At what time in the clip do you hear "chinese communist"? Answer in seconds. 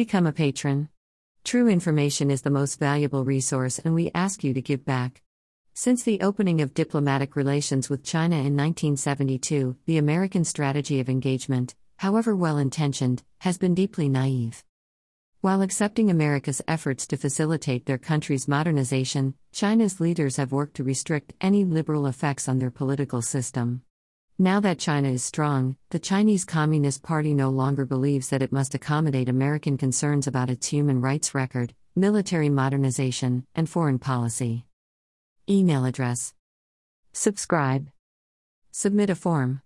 25.98-27.02